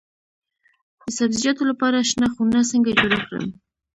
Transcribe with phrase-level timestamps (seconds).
[1.03, 3.45] د سبزیجاتو لپاره شنه خونه څنګه جوړه کړم؟